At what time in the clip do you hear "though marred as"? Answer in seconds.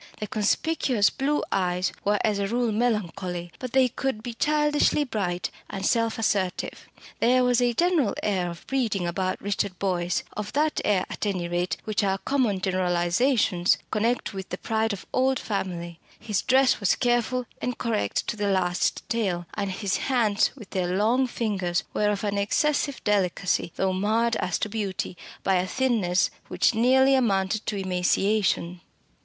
23.75-24.57